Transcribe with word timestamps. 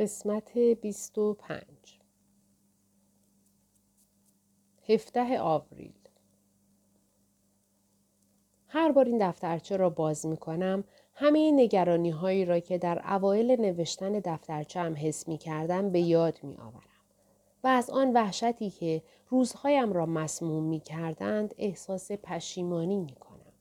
قسمت 0.00 0.58
25 0.58 1.62
17 4.88 5.40
آوریل 5.40 5.94
هر 8.68 8.92
بار 8.92 9.04
این 9.04 9.28
دفترچه 9.28 9.76
را 9.76 9.90
باز 9.90 10.26
می 10.26 10.36
کنم 10.36 10.84
همه 11.14 11.52
نگرانی 11.52 12.10
هایی 12.10 12.44
را 12.44 12.58
که 12.58 12.78
در 12.78 13.14
اوایل 13.14 13.60
نوشتن 13.60 14.12
دفترچه 14.12 14.80
هم 14.80 14.94
حس 14.96 15.28
می 15.28 15.38
کردم 15.38 15.90
به 15.90 16.00
یاد 16.00 16.38
می 16.42 16.56
آورم. 16.56 16.82
و 17.64 17.66
از 17.66 17.90
آن 17.90 18.12
وحشتی 18.12 18.70
که 18.70 19.02
روزهایم 19.28 19.92
را 19.92 20.06
مسموم 20.06 20.64
می 20.64 20.80
کردند 20.80 21.54
احساس 21.58 22.12
پشیمانی 22.12 22.96
می 22.96 23.14
کنم. 23.14 23.52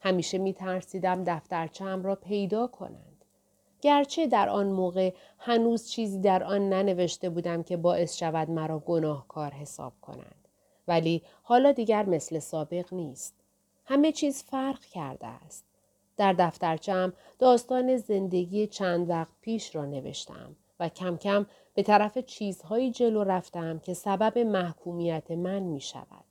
همیشه 0.00 0.38
می 0.38 0.52
ترسیدم 0.52 1.24
دفترچم 1.24 2.02
را 2.02 2.14
پیدا 2.14 2.66
کنند. 2.66 3.07
گرچه 3.80 4.26
در 4.26 4.48
آن 4.48 4.66
موقع 4.66 5.12
هنوز 5.38 5.88
چیزی 5.88 6.20
در 6.20 6.44
آن 6.44 6.68
ننوشته 6.68 7.30
بودم 7.30 7.62
که 7.62 7.76
باعث 7.76 8.16
شود 8.16 8.50
مرا 8.50 8.78
گناهکار 8.78 9.50
حساب 9.50 9.92
کنند. 10.02 10.48
ولی 10.88 11.22
حالا 11.42 11.72
دیگر 11.72 12.04
مثل 12.04 12.38
سابق 12.38 12.94
نیست. 12.94 13.34
همه 13.84 14.12
چیز 14.12 14.42
فرق 14.42 14.80
کرده 14.80 15.26
است. 15.26 15.64
در 16.16 16.32
دفترچم 16.32 17.12
داستان 17.38 17.96
زندگی 17.96 18.66
چند 18.66 19.10
وقت 19.10 19.32
پیش 19.40 19.76
را 19.76 19.84
نوشتم 19.84 20.56
و 20.80 20.88
کم 20.88 21.16
کم 21.16 21.46
به 21.74 21.82
طرف 21.82 22.18
چیزهایی 22.18 22.90
جلو 22.90 23.24
رفتم 23.24 23.78
که 23.78 23.94
سبب 23.94 24.38
محکومیت 24.38 25.30
من 25.30 25.58
می 25.58 25.80
شود. 25.80 26.24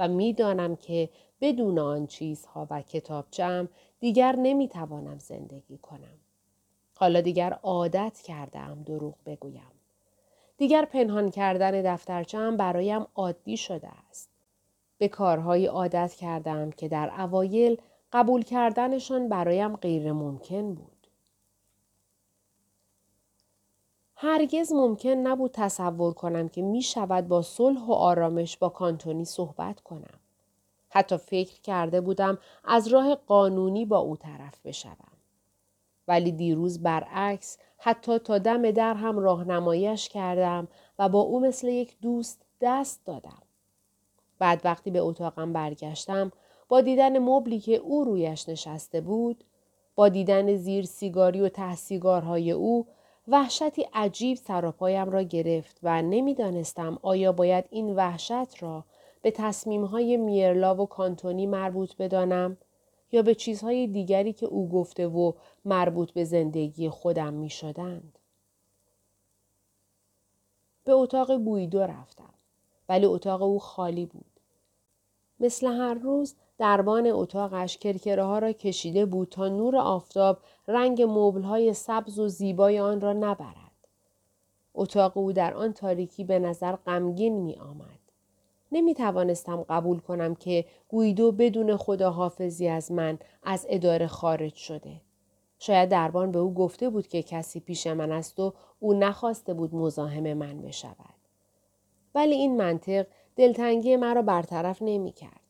و 0.00 0.08
می‌دانم 0.08 0.76
که 0.76 1.08
بدون 1.40 1.78
آن 1.78 2.06
چیزها 2.06 2.66
و 2.70 2.82
کتابچم 2.82 3.68
دیگر 4.00 4.36
نمی‌توانم 4.36 5.18
زندگی 5.18 5.78
کنم. 5.78 6.18
حالا 7.00 7.20
دیگر 7.20 7.52
عادت 7.62 8.20
کردم 8.24 8.82
دروغ 8.86 9.14
بگویم. 9.26 9.70
دیگر 10.56 10.84
پنهان 10.84 11.30
کردن 11.30 11.82
دفترچم 11.82 12.56
برایم 12.56 13.06
عادی 13.14 13.56
شده 13.56 13.88
است. 14.10 14.30
به 14.98 15.08
کارهایی 15.08 15.66
عادت 15.66 16.14
کردم 16.14 16.70
که 16.70 16.88
در 16.88 17.20
اوایل 17.20 17.80
قبول 18.12 18.42
کردنشان 18.42 19.28
برایم 19.28 19.76
غیر 19.76 20.12
ممکن 20.12 20.74
بود. 20.74 21.06
هرگز 24.16 24.72
ممکن 24.72 25.10
نبود 25.10 25.50
تصور 25.54 26.14
کنم 26.14 26.48
که 26.48 26.62
می 26.62 26.82
شود 26.82 27.28
با 27.28 27.42
صلح 27.42 27.86
و 27.86 27.92
آرامش 27.92 28.56
با 28.56 28.68
کانتونی 28.68 29.24
صحبت 29.24 29.80
کنم. 29.80 30.20
حتی 30.90 31.16
فکر 31.16 31.60
کرده 31.60 32.00
بودم 32.00 32.38
از 32.64 32.88
راه 32.88 33.14
قانونی 33.14 33.84
با 33.84 33.98
او 33.98 34.16
طرف 34.16 34.60
بشوم. 34.64 35.09
ولی 36.10 36.32
دیروز 36.32 36.82
برعکس 36.82 37.58
حتی 37.78 38.18
تا 38.18 38.38
دم 38.38 38.70
در 38.70 38.94
هم 38.94 39.18
راهنماییش 39.18 40.08
کردم 40.08 40.68
و 40.98 41.08
با 41.08 41.20
او 41.20 41.40
مثل 41.40 41.68
یک 41.68 41.96
دوست 42.02 42.42
دست 42.60 43.06
دادم. 43.06 43.42
بعد 44.38 44.60
وقتی 44.64 44.90
به 44.90 44.98
اتاقم 44.98 45.52
برگشتم 45.52 46.32
با 46.68 46.80
دیدن 46.80 47.18
مبلی 47.18 47.60
که 47.60 47.76
او 47.76 48.04
رویش 48.04 48.48
نشسته 48.48 49.00
بود 49.00 49.44
با 49.94 50.08
دیدن 50.08 50.56
زیر 50.56 50.84
سیگاری 50.84 51.40
و 51.40 51.48
ته 51.48 51.74
سیگارهای 51.74 52.50
او 52.50 52.86
وحشتی 53.28 53.86
عجیب 53.94 54.36
سراپایم 54.36 55.10
را 55.10 55.22
گرفت 55.22 55.78
و 55.82 56.02
نمی‌دانستم 56.02 56.98
آیا 57.02 57.32
باید 57.32 57.64
این 57.70 57.96
وحشت 57.96 58.62
را 58.62 58.84
به 59.22 59.30
تصمیمهای 59.30 60.16
میرلا 60.16 60.74
و 60.74 60.86
کانتونی 60.86 61.46
مربوط 61.46 61.96
بدانم 61.96 62.56
یا 63.12 63.22
به 63.22 63.34
چیزهای 63.34 63.86
دیگری 63.86 64.32
که 64.32 64.46
او 64.46 64.68
گفته 64.68 65.06
و 65.06 65.32
مربوط 65.64 66.10
به 66.10 66.24
زندگی 66.24 66.88
خودم 66.88 67.32
می 67.32 67.50
شدند. 67.50 68.18
به 70.84 70.92
اتاق 70.92 71.36
گویدو 71.36 71.80
رفتم 71.80 72.34
ولی 72.88 73.06
اتاق 73.06 73.42
او 73.42 73.58
خالی 73.58 74.06
بود. 74.06 74.40
مثل 75.40 75.66
هر 75.66 75.94
روز 75.94 76.34
دربان 76.58 77.06
اتاقش 77.06 77.78
کرکره 77.78 78.24
ها 78.24 78.38
را 78.38 78.52
کشیده 78.52 79.06
بود 79.06 79.28
تا 79.28 79.48
نور 79.48 79.76
آفتاب 79.76 80.38
رنگ 80.68 81.02
مبل 81.08 81.42
های 81.42 81.74
سبز 81.74 82.18
و 82.18 82.28
زیبای 82.28 82.78
آن 82.78 83.00
را 83.00 83.12
نبرد. 83.12 83.70
اتاق 84.74 85.16
او 85.16 85.32
در 85.32 85.54
آن 85.54 85.72
تاریکی 85.72 86.24
به 86.24 86.38
نظر 86.38 86.76
غمگین 86.76 87.34
می 87.34 87.56
آمد. 87.56 87.99
نمی 88.72 88.94
توانستم 88.94 89.62
قبول 89.68 89.98
کنم 89.98 90.34
که 90.34 90.64
گویدو 90.88 91.32
بدون 91.32 91.76
خداحافظی 91.76 92.68
از 92.68 92.92
من 92.92 93.18
از 93.42 93.66
اداره 93.68 94.06
خارج 94.06 94.54
شده. 94.54 95.00
شاید 95.58 95.88
دربان 95.88 96.32
به 96.32 96.38
او 96.38 96.54
گفته 96.54 96.90
بود 96.90 97.08
که 97.08 97.22
کسی 97.22 97.60
پیش 97.60 97.86
من 97.86 98.12
است 98.12 98.40
و 98.40 98.54
او 98.80 98.94
نخواسته 98.94 99.54
بود 99.54 99.74
مزاحم 99.74 100.32
من 100.32 100.62
بشود. 100.62 101.14
ولی 102.14 102.34
این 102.34 102.56
منطق 102.56 103.06
دلتنگی 103.36 103.96
مرا 103.96 104.22
برطرف 104.22 104.78
نمی 104.82 105.12
کرد. 105.12 105.40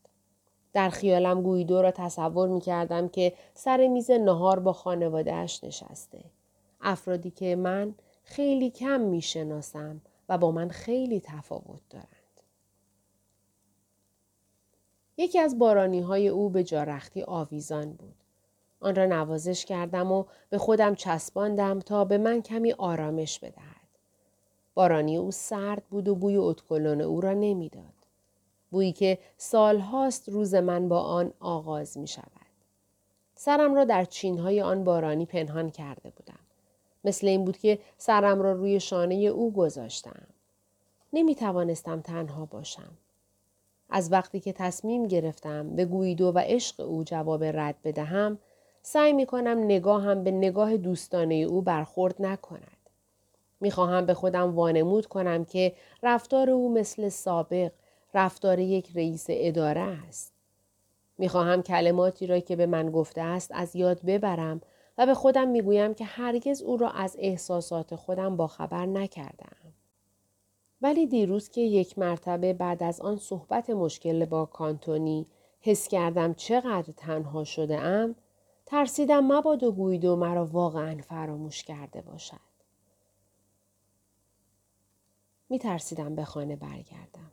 در 0.73 0.89
خیالم 0.89 1.41
گویدو 1.41 1.81
را 1.81 1.91
تصور 1.91 2.49
می 2.49 2.61
کردم 2.61 3.09
که 3.09 3.33
سر 3.53 3.87
میز 3.87 4.11
نهار 4.11 4.59
با 4.59 4.73
خانوادهش 4.73 5.63
نشسته. 5.63 6.23
افرادی 6.81 7.31
که 7.31 7.55
من 7.55 7.95
خیلی 8.23 8.69
کم 8.69 9.01
می 9.01 9.21
شناسم 9.21 10.01
و 10.29 10.37
با 10.37 10.51
من 10.51 10.69
خیلی 10.69 11.21
تفاوت 11.25 11.81
دارند. 11.89 12.20
یکی 15.21 15.39
از 15.39 15.59
بارانی 15.59 15.99
های 15.99 16.27
او 16.27 16.49
به 16.49 16.63
جارختی 16.63 17.23
آویزان 17.23 17.93
بود. 17.93 18.15
آن 18.79 18.95
را 18.95 19.05
نوازش 19.05 19.65
کردم 19.65 20.11
و 20.11 20.25
به 20.49 20.57
خودم 20.57 20.95
چسباندم 20.95 21.79
تا 21.79 22.05
به 22.05 22.17
من 22.17 22.41
کمی 22.41 22.71
آرامش 22.71 23.39
بدهد. 23.39 23.87
بارانی 24.73 25.17
او 25.17 25.31
سرد 25.31 25.83
بود 25.89 26.07
و 26.07 26.15
بوی 26.15 26.37
اتکلون 26.37 27.01
او 27.01 27.21
را 27.21 27.33
نمی‌داد. 27.33 27.93
بویی 28.71 28.91
که 28.91 29.19
سالهاست 29.37 30.29
روز 30.29 30.55
من 30.55 30.89
با 30.89 30.99
آن 30.99 31.33
آغاز 31.39 31.97
می 31.97 32.07
شود. 32.07 32.25
سرم 33.35 33.75
را 33.75 33.83
در 33.83 34.05
چینهای 34.05 34.61
آن 34.61 34.83
بارانی 34.83 35.25
پنهان 35.25 35.69
کرده 35.69 36.09
بودم. 36.09 36.39
مثل 37.03 37.27
این 37.27 37.45
بود 37.45 37.57
که 37.57 37.79
سرم 37.97 38.41
را 38.41 38.51
روی 38.51 38.79
شانه 38.79 39.15
او 39.15 39.53
گذاشتم. 39.53 40.27
نمی 41.13 41.35
توانستم 41.35 42.01
تنها 42.01 42.45
باشم. 42.45 42.97
از 43.91 44.11
وقتی 44.11 44.39
که 44.39 44.53
تصمیم 44.53 45.07
گرفتم 45.07 45.75
به 45.75 45.85
گویدو 45.85 46.31
و 46.31 46.39
عشق 46.39 46.79
او 46.79 47.03
جواب 47.03 47.43
رد 47.43 47.75
بدهم، 47.83 48.37
سعی 48.81 49.13
می 49.13 49.25
کنم 49.25 49.63
نگاهم 49.63 50.23
به 50.23 50.31
نگاه 50.31 50.77
دوستانه 50.77 51.35
او 51.35 51.61
برخورد 51.61 52.15
نکند. 52.19 52.77
می 53.61 53.71
خواهم 53.71 54.05
به 54.05 54.13
خودم 54.13 54.55
وانمود 54.55 55.05
کنم 55.05 55.45
که 55.45 55.73
رفتار 56.03 56.49
او 56.49 56.73
مثل 56.73 57.09
سابق 57.09 57.71
رفتار 58.13 58.59
یک 58.59 58.91
رئیس 58.95 59.25
اداره 59.29 59.81
است. 59.81 60.33
می 61.17 61.29
خواهم 61.29 61.61
کلماتی 61.61 62.27
را 62.27 62.39
که 62.39 62.55
به 62.55 62.65
من 62.65 62.91
گفته 62.91 63.21
است 63.21 63.51
از 63.53 63.75
یاد 63.75 64.01
ببرم 64.05 64.61
و 64.97 65.05
به 65.05 65.13
خودم 65.13 65.47
می 65.47 65.61
گویم 65.61 65.93
که 65.93 66.05
هرگز 66.05 66.61
او 66.61 66.77
را 66.77 66.89
از 66.89 67.15
احساسات 67.19 67.95
خودم 67.95 68.37
با 68.37 68.47
خبر 68.47 68.85
نکردم. 68.85 69.70
ولی 70.81 71.07
دیروز 71.07 71.49
که 71.49 71.61
یک 71.61 71.99
مرتبه 71.99 72.53
بعد 72.53 72.83
از 72.83 73.01
آن 73.01 73.17
صحبت 73.17 73.69
مشکل 73.69 74.25
با 74.25 74.45
کانتونی 74.45 75.27
حس 75.61 75.87
کردم 75.87 76.33
چقدر 76.33 76.93
تنها 76.97 77.43
شده 77.43 77.79
ام 77.79 78.15
ترسیدم 78.65 79.31
و 79.31 79.71
گویدو 79.71 80.15
مرا 80.15 80.45
واقعا 80.45 80.97
فراموش 81.01 81.63
کرده 81.63 82.01
باشد. 82.01 82.51
می 85.49 85.59
ترسیدم 85.59 86.15
به 86.15 86.23
خانه 86.23 86.55
برگردم. 86.55 87.31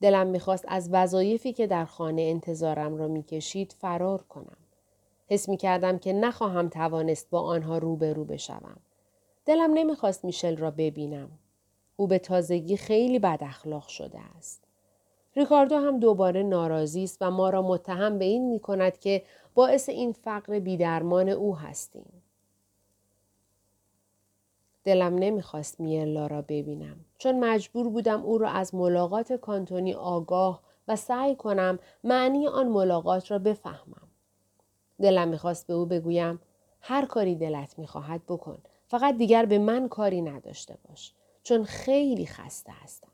دلم 0.00 0.26
می‌خواست 0.26 0.64
از 0.68 0.88
وظایفی 0.92 1.52
که 1.52 1.66
در 1.66 1.84
خانه 1.84 2.22
انتظارم 2.22 2.96
را 2.96 3.08
می‌کشید 3.08 3.74
فرار 3.78 4.22
کنم. 4.22 4.56
حس 5.26 5.48
می 5.48 5.56
کردم 5.56 5.98
که 5.98 6.12
نخواهم 6.12 6.68
توانست 6.68 7.30
با 7.30 7.40
آنها 7.40 7.78
روبرو 7.78 8.24
بشوم. 8.24 8.76
دلم 9.44 9.72
نمی‌خواست 9.74 10.24
میشل 10.24 10.56
را 10.56 10.70
ببینم. 10.70 11.30
او 12.02 12.08
به 12.08 12.18
تازگی 12.18 12.76
خیلی 12.76 13.18
بد 13.18 13.38
اخلاق 13.42 13.88
شده 13.88 14.18
است. 14.38 14.64
ریکاردو 15.36 15.76
هم 15.76 15.98
دوباره 16.00 16.42
ناراضی 16.42 17.04
است 17.04 17.18
و 17.20 17.30
ما 17.30 17.50
را 17.50 17.62
متهم 17.62 18.18
به 18.18 18.24
این 18.24 18.48
می 18.48 18.60
کند 18.60 18.98
که 18.98 19.22
باعث 19.54 19.88
این 19.88 20.12
فقر 20.12 20.58
بیدرمان 20.58 21.28
او 21.28 21.56
هستیم. 21.56 22.22
دلم 24.84 25.14
نمی‌خواست 25.14 25.80
میرلا 25.80 26.26
را 26.26 26.42
ببینم 26.42 26.96
چون 27.18 27.40
مجبور 27.40 27.88
بودم 27.88 28.22
او 28.22 28.38
را 28.38 28.48
از 28.48 28.74
ملاقات 28.74 29.32
کانتونی 29.32 29.94
آگاه 29.94 30.62
و 30.88 30.96
سعی 30.96 31.36
کنم 31.36 31.78
معنی 32.04 32.46
آن 32.46 32.68
ملاقات 32.68 33.30
را 33.30 33.38
بفهمم. 33.38 34.08
دلم 35.00 35.28
می‌خواست 35.28 35.66
به 35.66 35.74
او 35.74 35.86
بگویم 35.86 36.40
هر 36.80 37.06
کاری 37.06 37.34
دلت 37.34 37.78
می‌خواهد 37.78 38.20
بکن 38.28 38.58
فقط 38.86 39.16
دیگر 39.16 39.46
به 39.46 39.58
من 39.58 39.88
کاری 39.88 40.22
نداشته 40.22 40.78
باش 40.88 41.14
چون 41.42 41.64
خیلی 41.64 42.26
خسته 42.26 42.72
هستم. 42.72 43.08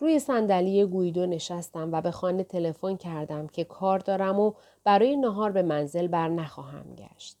روی 0.00 0.18
صندلی 0.18 0.84
گویدو 0.84 1.26
نشستم 1.26 1.92
و 1.92 2.00
به 2.00 2.10
خانه 2.10 2.44
تلفن 2.44 2.96
کردم 2.96 3.46
که 3.46 3.64
کار 3.64 3.98
دارم 3.98 4.40
و 4.40 4.52
برای 4.84 5.16
نهار 5.16 5.52
به 5.52 5.62
منزل 5.62 6.06
بر 6.06 6.28
نخواهم 6.28 6.94
گشت. 6.94 7.36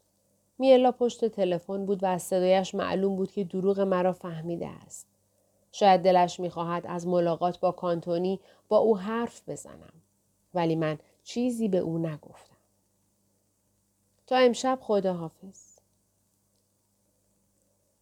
میلا 0.58 0.92
پشت 0.92 1.24
تلفن 1.24 1.86
بود 1.86 2.02
و 2.02 2.06
از 2.06 2.22
صدایش 2.22 2.74
معلوم 2.74 3.16
بود 3.16 3.32
که 3.32 3.44
دروغ 3.44 3.80
مرا 3.80 4.12
فهمیده 4.12 4.68
است. 4.68 5.06
شاید 5.72 6.02
دلش 6.02 6.40
می‌خواهد 6.40 6.86
از 6.86 7.06
ملاقات 7.06 7.60
با 7.60 7.72
کانتونی 7.72 8.40
با 8.68 8.76
او 8.76 8.98
حرف 8.98 9.48
بزنم. 9.48 9.92
ولی 10.54 10.76
من 10.76 10.98
چیزی 11.24 11.68
به 11.68 11.78
او 11.78 11.98
نگفتم. 11.98 12.56
تا 14.26 14.36
امشب 14.36 14.78
خداحافظ. 14.82 15.67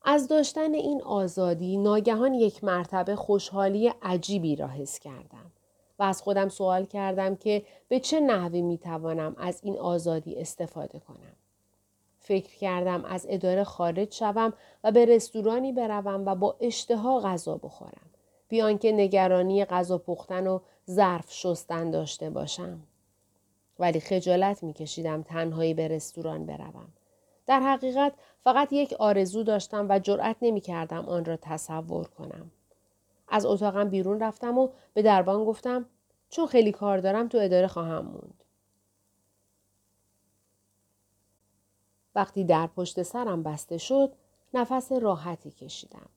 از 0.08 0.28
داشتن 0.28 0.74
این 0.74 1.02
آزادی 1.02 1.76
ناگهان 1.76 2.34
یک 2.34 2.64
مرتبه 2.64 3.16
خوشحالی 3.16 3.92
عجیبی 4.02 4.56
را 4.56 4.68
حس 4.68 4.98
کردم 4.98 5.52
و 5.98 6.02
از 6.02 6.22
خودم 6.22 6.48
سوال 6.48 6.84
کردم 6.84 7.36
که 7.36 7.62
به 7.88 8.00
چه 8.00 8.20
نحوی 8.20 8.62
می 8.62 8.78
توانم 8.78 9.36
از 9.38 9.60
این 9.62 9.78
آزادی 9.78 10.34
استفاده 10.34 10.98
کنم. 10.98 11.36
فکر 12.18 12.56
کردم 12.56 13.04
از 13.04 13.26
اداره 13.28 13.64
خارج 13.64 14.14
شوم 14.14 14.52
و 14.84 14.92
به 14.92 15.04
رستورانی 15.04 15.72
بروم 15.72 16.26
و 16.26 16.34
با 16.34 16.56
اشتها 16.60 17.20
غذا 17.20 17.56
بخورم. 17.56 18.10
بیان 18.48 18.78
که 18.78 18.92
نگرانی 18.92 19.64
غذا 19.64 19.98
پختن 19.98 20.46
و 20.46 20.60
ظرف 20.90 21.32
شستن 21.32 21.90
داشته 21.90 22.30
باشم. 22.30 22.80
ولی 23.78 24.00
خجالت 24.00 24.62
میکشیدم 24.62 25.22
تنهایی 25.22 25.74
به 25.74 25.88
رستوران 25.88 26.46
بروم. 26.46 26.88
در 27.46 27.60
حقیقت 27.60 28.12
فقط 28.40 28.72
یک 28.72 28.92
آرزو 28.92 29.42
داشتم 29.42 29.86
و 29.88 29.98
جرأت 29.98 30.36
نمی 30.42 30.60
کردم 30.60 31.06
آن 31.08 31.24
را 31.24 31.36
تصور 31.36 32.08
کنم. 32.08 32.50
از 33.28 33.46
اتاقم 33.46 33.88
بیرون 33.88 34.20
رفتم 34.20 34.58
و 34.58 34.68
به 34.94 35.02
دربان 35.02 35.44
گفتم 35.44 35.86
چون 36.28 36.46
خیلی 36.46 36.72
کار 36.72 36.98
دارم 36.98 37.28
تو 37.28 37.38
اداره 37.38 37.66
خواهم 37.66 38.04
موند. 38.04 38.44
وقتی 42.14 42.44
در 42.44 42.66
پشت 42.66 43.02
سرم 43.02 43.42
بسته 43.42 43.78
شد 43.78 44.12
نفس 44.54 44.92
راحتی 44.92 45.50
کشیدم. 45.50 46.08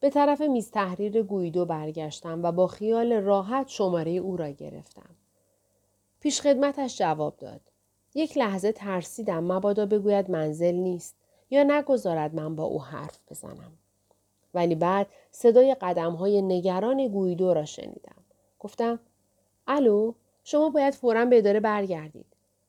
به 0.00 0.10
طرف 0.10 0.40
میز 0.40 0.70
تحریر 0.70 1.22
گویدو 1.22 1.64
برگشتم 1.64 2.42
و 2.42 2.52
با 2.52 2.66
خیال 2.66 3.12
راحت 3.12 3.68
شماره 3.68 4.10
او 4.10 4.36
را 4.36 4.48
گرفتم. 4.48 5.10
پیش 6.20 6.40
خدمتش 6.40 6.98
جواب 6.98 7.36
داد. 7.36 7.60
یک 8.18 8.38
لحظه 8.38 8.72
ترسیدم 8.72 9.52
مبادا 9.52 9.86
بگوید 9.86 10.30
منزل 10.30 10.74
نیست 10.74 11.16
یا 11.50 11.62
نگذارد 11.62 12.34
من 12.34 12.56
با 12.56 12.64
او 12.64 12.82
حرف 12.82 13.18
بزنم. 13.30 13.72
ولی 14.54 14.74
بعد 14.74 15.06
صدای 15.30 15.76
قدم 15.80 16.12
های 16.12 16.42
نگران 16.42 17.08
گویدو 17.08 17.54
را 17.54 17.64
شنیدم. 17.64 18.24
گفتم 18.58 18.98
الو 19.66 20.12
شما 20.44 20.70
باید 20.70 20.94
فورا 20.94 21.24
به 21.24 21.38
اداره 21.38 21.60
برگردید. 21.60 22.26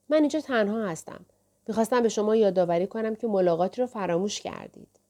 من 0.08 0.16
اینجا 0.16 0.40
تنها 0.40 0.88
هستم. 0.88 1.26
می‌خواستم 1.68 2.02
به 2.02 2.08
شما 2.08 2.36
یادآوری 2.36 2.86
کنم 2.86 3.14
که 3.14 3.26
ملاقاتی 3.26 3.80
رو 3.80 3.86
فراموش 3.86 4.40
کردید. 4.40 5.00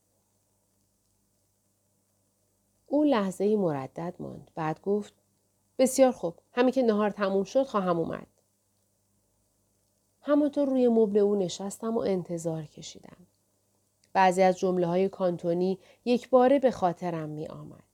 او 2.87 3.05
لحظه 3.05 3.57
مردد 3.57 4.15
ماند. 4.19 4.51
بعد 4.55 4.81
گفت 4.83 5.15
بسیار 5.79 6.13
خوب. 6.13 6.35
همین 6.53 6.71
که 6.71 6.83
نهار 6.83 7.11
تموم 7.11 7.45
شد 7.45 7.63
خواهم 7.63 7.99
اومد. 7.99 8.27
همانطور 10.23 10.69
روی 10.69 10.89
مبل 10.89 11.19
او 11.19 11.35
نشستم 11.35 11.97
و 11.97 12.01
انتظار 12.01 12.65
کشیدم. 12.65 13.17
بعضی 14.13 14.43
از 14.43 14.59
جمله 14.59 14.87
های 14.87 15.09
کانتونی 15.09 15.79
یک 16.05 16.31
باره 16.31 16.59
به 16.59 16.71
خاطرم 16.71 17.29
می 17.29 17.47
آمد. 17.47 17.85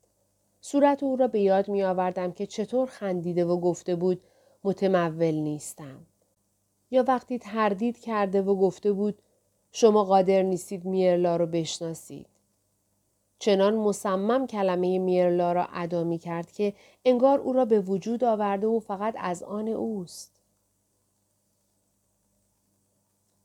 صورت 0.60 1.02
او 1.02 1.16
را 1.16 1.28
به 1.28 1.40
یاد 1.40 1.68
می 1.68 1.82
آوردم 1.82 2.32
که 2.32 2.46
چطور 2.46 2.86
خندیده 2.86 3.44
و 3.44 3.60
گفته 3.60 3.96
بود 3.96 4.20
متمول 4.64 5.34
نیستم. 5.34 6.06
یا 6.90 7.04
وقتی 7.08 7.38
تردید 7.38 7.98
کرده 7.98 8.42
و 8.42 8.54
گفته 8.54 8.92
بود 8.92 9.18
شما 9.72 10.04
قادر 10.04 10.42
نیستید 10.42 10.84
میرلا 10.84 11.36
رو 11.36 11.46
بشناسید. 11.46 12.26
چنان 13.38 13.74
مصمم 13.74 14.46
کلمه 14.46 14.98
میرلا 14.98 15.52
را 15.52 15.66
ادا 15.72 16.04
می 16.04 16.18
کرد 16.18 16.52
که 16.52 16.74
انگار 17.04 17.38
او 17.38 17.52
را 17.52 17.64
به 17.64 17.80
وجود 17.80 18.24
آورده 18.24 18.66
و 18.66 18.80
فقط 18.80 19.14
از 19.18 19.42
آن 19.42 19.68
اوست. 19.68 20.35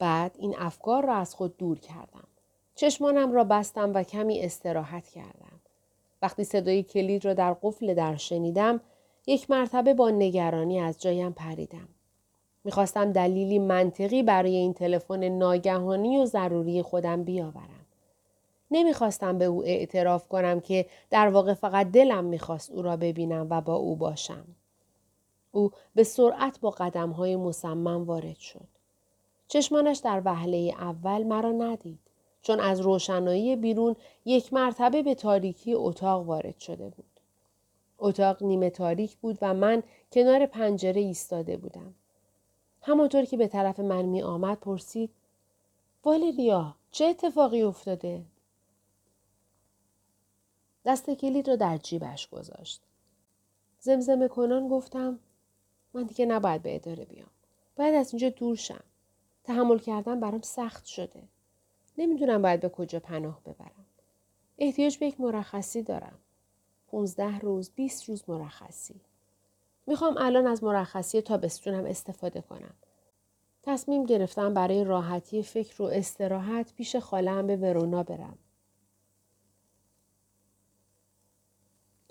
بعد 0.02 0.36
این 0.40 0.56
افکار 0.58 1.06
را 1.06 1.16
از 1.16 1.36
خود 1.36 1.58
دور 1.58 1.80
کردم. 1.80 2.28
چشمانم 2.76 3.32
را 3.32 3.44
بستم 3.44 3.94
و 3.94 4.04
کمی 4.04 4.40
استراحت 4.40 5.08
کردم. 5.08 5.60
وقتی 6.22 6.44
صدای 6.44 6.84
کلید 6.84 7.26
را 7.26 7.34
در 7.34 7.54
قفل 7.54 7.94
در 7.94 8.16
شنیدم 8.16 8.82
یک 9.28 9.52
مرتبه 9.52 9.94
با 9.94 10.10
نگرانی 10.10 10.80
از 10.80 11.02
جایم 11.02 11.32
پریدم. 11.32 11.88
می‌خواستم 12.64 13.12
دلیلی 13.12 13.60
منطقی 13.60 14.24
برای 14.24 14.56
این 14.56 14.74
تلفن 14.74 15.24
ناگهانی 15.24 16.18
و 16.18 16.26
ضروری 16.26 16.82
خودم 16.82 17.24
بیاورم. 17.24 17.86
نمی‌خواستم 18.72 19.38
به 19.38 19.46
او 19.46 19.64
اعتراف 19.64 20.28
کنم 20.28 20.60
که 20.60 20.86
در 21.10 21.30
واقع 21.30 21.54
فقط 21.54 21.92
دلم 21.92 22.24
می‌خواست 22.24 22.72
او 22.72 22.82
را 22.82 22.98
ببینم 22.98 23.48
و 23.50 23.62
با 23.62 23.76
او 23.76 23.96
باشم. 23.96 24.46
او 25.52 25.72
به 25.96 26.04
سرعت 26.04 26.60
با 26.60 26.70
قدم 26.70 27.10
های 27.10 27.36
مصمم 27.36 28.04
وارد 28.04 28.38
شد. 28.38 28.71
چشمانش 29.52 29.98
در 29.98 30.22
وهله 30.26 30.76
اول 30.80 31.24
مرا 31.24 31.52
ندید 31.52 32.00
چون 32.42 32.60
از 32.60 32.80
روشنایی 32.82 33.56
بیرون 33.56 33.96
یک 34.26 34.54
مرتبه 34.54 35.04
به 35.04 35.16
تاریکی 35.16 35.74
اتاق 35.74 36.26
وارد 36.26 36.60
شده 36.60 36.90
بود. 36.90 37.20
اتاق 38.00 38.44
نیمه 38.44 38.70
تاریک 38.70 39.18
بود 39.18 39.38
و 39.42 39.54
من 39.54 39.84
کنار 40.12 40.46
پنجره 40.46 41.02
ایستاده 41.02 41.58
بودم. 41.58 41.94
همانطور 42.82 43.26
که 43.26 43.38
به 43.38 43.48
طرف 43.48 43.80
من 43.80 44.02
می 44.02 44.22
آمد 44.22 44.60
پرسید 44.60 45.10
والریا 46.04 46.76
چه 46.92 47.06
اتفاقی 47.06 47.62
افتاده؟ 47.62 48.26
دست 50.86 51.10
کلید 51.10 51.48
را 51.50 51.56
در 51.56 51.78
جیبش 51.78 52.30
گذاشت. 52.30 52.82
زمزمه 53.80 54.28
کنان 54.28 54.68
گفتم 54.68 55.20
من 55.94 56.04
دیگه 56.04 56.26
نباید 56.26 56.62
به 56.62 56.76
اداره 56.76 57.06
بیام. 57.06 57.30
باید 57.76 57.96
از 57.96 58.14
اینجا 58.14 58.30
دور 58.30 58.56
شم. 58.56 58.84
تحمل 59.44 59.80
کردن 59.80 60.20
برام 60.20 60.42
سخت 60.42 60.86
شده. 60.86 61.24
نمی‌دونم 61.98 62.42
باید 62.42 62.60
به 62.60 62.70
کجا 62.70 63.00
پناه 63.00 63.42
ببرم. 63.46 63.86
احتیاج 64.58 64.98
به 64.98 65.06
یک 65.06 65.22
مرخصی 65.22 65.84
دارم. 65.84 66.20
15 66.88 67.40
روز، 67.40 67.70
20 67.70 68.10
روز 68.10 68.24
مرخصی. 68.28 69.02
می‌خوام 69.88 70.18
الان 70.18 70.48
از 70.48 70.64
مرخصی 70.64 71.22
تابستونم 71.22 71.86
استفاده 71.86 72.42
کنم. 72.42 72.74
تصمیم 73.64 74.06
گرفتم 74.06 74.54
برای 74.54 74.84
راحتی 74.84 75.44
فکر 75.44 75.82
و 75.82 75.86
استراحت 75.86 76.74
پیش 76.74 76.96
خالم 76.96 77.48
به 77.48 77.56
ورونا 77.56 78.04
برم. 78.04 78.38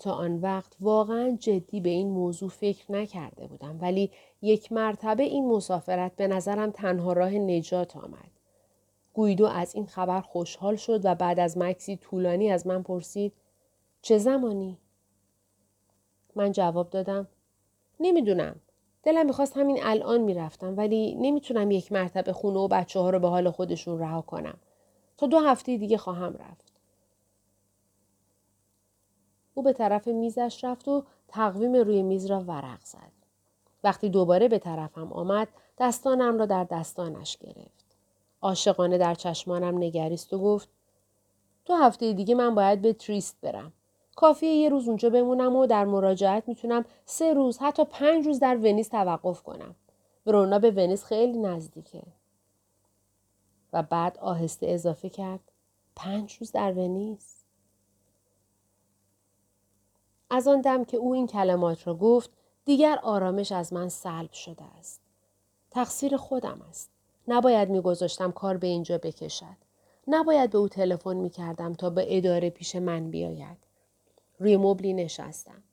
تا 0.01 0.11
آن 0.11 0.39
وقت 0.39 0.75
واقعا 0.79 1.37
جدی 1.39 1.79
به 1.79 1.89
این 1.89 2.09
موضوع 2.09 2.49
فکر 2.49 2.91
نکرده 2.91 3.47
بودم 3.47 3.77
ولی 3.81 4.11
یک 4.41 4.71
مرتبه 4.71 5.23
این 5.23 5.47
مسافرت 5.47 6.15
به 6.15 6.27
نظرم 6.27 6.71
تنها 6.71 7.13
راه 7.13 7.31
نجات 7.31 7.97
آمد. 7.97 8.31
گویدو 9.13 9.45
از 9.45 9.75
این 9.75 9.85
خبر 9.85 10.21
خوشحال 10.21 10.75
شد 10.75 11.05
و 11.05 11.15
بعد 11.15 11.39
از 11.39 11.57
مکسی 11.57 11.97
طولانی 11.97 12.51
از 12.51 12.67
من 12.67 12.83
پرسید 12.83 13.33
چه 14.01 14.17
زمانی؟ 14.17 14.77
من 16.35 16.51
جواب 16.51 16.89
دادم 16.89 17.27
نمی‌دونم. 17.99 18.55
دلم 19.03 19.25
می‌خواست 19.25 19.57
همین 19.57 19.79
الان 19.81 20.21
می‌رفتم 20.21 20.77
ولی 20.77 21.15
نمی‌تونم 21.15 21.71
یک 21.71 21.91
مرتبه 21.91 22.33
خونه 22.33 22.59
و 22.59 22.67
بچه 22.67 22.99
ها 22.99 23.09
رو 23.09 23.19
به 23.19 23.27
حال 23.27 23.49
خودشون 23.51 23.99
رها 23.99 24.21
کنم. 24.21 24.57
تا 25.17 25.27
دو 25.27 25.39
هفته 25.39 25.77
دیگه 25.77 25.97
خواهم 25.97 26.33
رفت. 26.33 26.70
او 29.53 29.63
به 29.63 29.73
طرف 29.73 30.07
میزش 30.07 30.63
رفت 30.63 30.87
و 30.87 31.03
تقویم 31.27 31.75
روی 31.75 32.03
میز 32.03 32.25
را 32.25 32.39
ورق 32.39 32.79
زد. 32.83 33.11
وقتی 33.83 34.09
دوباره 34.09 34.47
به 34.47 34.59
طرفم 34.59 35.13
آمد 35.13 35.47
دستانم 35.77 36.37
را 36.37 36.45
در 36.45 36.63
دستانش 36.63 37.37
گرفت. 37.37 37.85
عاشقانه 38.41 38.97
در 38.97 39.15
چشمانم 39.15 39.77
نگریست 39.77 40.33
و 40.33 40.39
گفت 40.39 40.69
دو 41.65 41.75
هفته 41.75 42.13
دیگه 42.13 42.35
من 42.35 42.55
باید 42.55 42.81
به 42.81 42.93
تریست 42.93 43.37
برم. 43.41 43.73
کافیه 44.15 44.53
یه 44.53 44.69
روز 44.69 44.87
اونجا 44.87 45.09
بمونم 45.09 45.55
و 45.55 45.65
در 45.65 45.85
مراجعت 45.85 46.47
می‌تونم 46.47 46.85
سه 47.05 47.33
روز 47.33 47.57
حتی 47.57 47.85
پنج 47.85 48.25
روز 48.25 48.39
در 48.39 48.57
ونیز 48.57 48.89
توقف 48.89 49.43
کنم. 49.43 49.75
ورونا 50.25 50.59
به 50.59 50.71
ونیز 50.71 51.03
خیلی 51.03 51.37
نزدیکه. 51.37 52.03
و 53.73 53.83
بعد 53.83 54.17
آهسته 54.17 54.67
اضافه 54.67 55.09
کرد 55.09 55.51
پنج 55.95 56.33
روز 56.33 56.51
در 56.51 56.71
ونیز. 56.71 57.40
از 60.33 60.47
آن 60.47 60.61
دم 60.61 60.83
که 60.83 60.97
او 60.97 61.13
این 61.13 61.27
کلمات 61.27 61.87
را 61.87 61.95
گفت 61.95 62.29
دیگر 62.65 62.99
آرامش 63.03 63.51
از 63.51 63.73
من 63.73 63.89
سلب 63.89 64.31
شده 64.31 64.63
است. 64.79 65.01
تقصیر 65.71 66.17
خودم 66.17 66.61
است. 66.69 66.89
نباید 67.27 67.69
میگذاشتم 67.69 68.31
کار 68.31 68.57
به 68.57 68.67
اینجا 68.67 68.97
بکشد. 68.97 69.57
نباید 70.07 70.49
به 70.49 70.57
او 70.57 70.67
تلفن 70.67 71.17
می‌کردم 71.17 71.73
تا 71.73 71.89
به 71.89 72.17
اداره 72.17 72.49
پیش 72.49 72.75
من 72.75 73.09
بیاید. 73.09 73.57
روی 74.39 74.57
مبلی 74.57 74.93
نشستم. 74.93 75.63